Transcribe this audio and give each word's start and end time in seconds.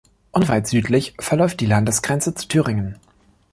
Unweit 0.31 0.65
südlich 0.65 1.13
verläuft 1.19 1.59
die 1.59 1.67
Landesgrenze 1.67 2.33
zu 2.33 2.47
Thüringen. 2.47 2.97